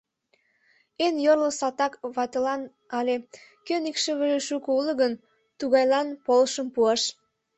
[1.05, 2.61] Эн йорло салтак ватылан
[2.97, 3.15] але,
[3.65, 5.13] кӧн икшывыже шуко уло гын,
[5.59, 7.01] тугайлан полышым пуаш.